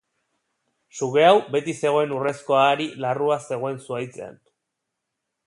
[0.99, 4.43] Suge hau, beti zegoen urrezko ahari larrua zegoen zuhaitzean.